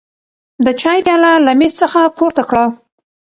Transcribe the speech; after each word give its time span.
د 0.65 0.67
چای 0.81 0.99
پیاله 1.05 1.31
له 1.45 1.51
مېز 1.59 1.73
څخه 1.81 1.99
پورته 2.17 2.43
کړه. 2.49 2.65